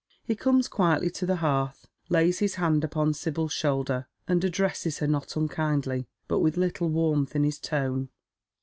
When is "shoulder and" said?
3.53-4.43